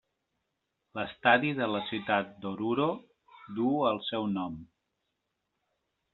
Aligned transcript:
L'estadi 0.99 1.51
de 1.59 1.67
la 1.73 1.81
ciutat 1.89 2.31
d'Oruro 2.47 2.89
duu 3.61 3.79
el 3.93 4.03
seu 4.09 4.27
nom. 4.41 4.59